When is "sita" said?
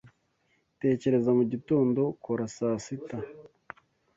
2.85-3.17